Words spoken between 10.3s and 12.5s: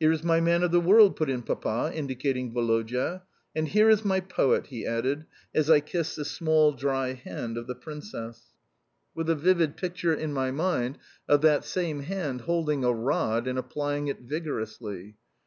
my mind of that same hand